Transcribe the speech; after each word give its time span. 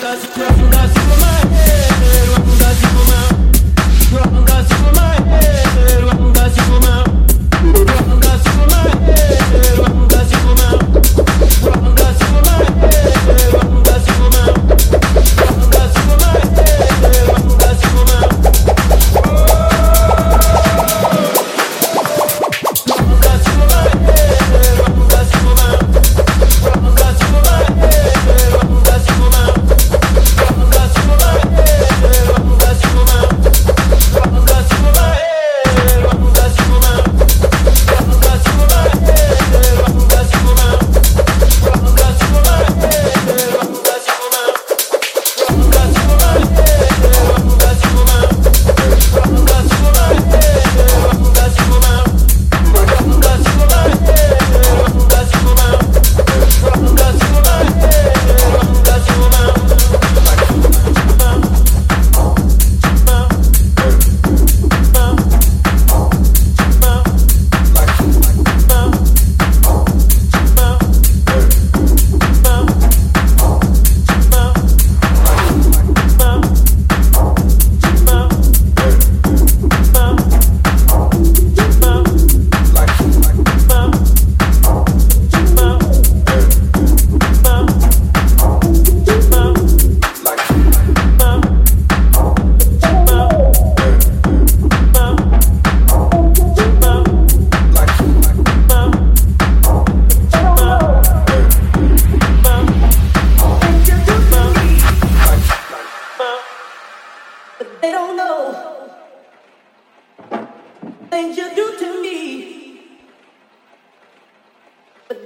casa 0.00 0.24
e 0.24 0.99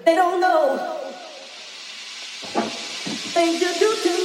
They 0.05 0.15
don't 0.15 0.39
know 0.39 0.77
things 3.35 3.61
you 3.61 3.73
do 3.79 3.97
to 4.03 4.19
me. 4.19 4.24